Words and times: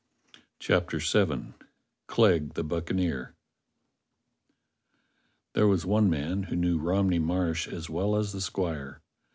CHAPTER 0.57 0.97
Vn 0.97 1.53
CLEGG 2.07 2.55
THE 2.55 2.63
BUCCANEER 2.63 3.35
THERE 5.53 5.67
was 5.67 5.85
one 5.85 6.09
man 6.09 6.41
who 6.41 6.55
knew 6.55 6.79
Romney 6.79 7.19
Marsh 7.19 7.67
as 7.67 7.87
well 7.87 8.15
as 8.15 8.31
the 8.33 8.41
squire. 8.41 9.03